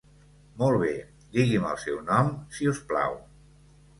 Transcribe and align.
Molt 0.61 0.79
bé, 0.83 0.87
digui'm 1.35 1.67
el 1.73 1.77
seu 1.85 2.01
nom 2.09 2.33
si 2.57 2.69
us 2.75 2.79
plau. 2.93 3.21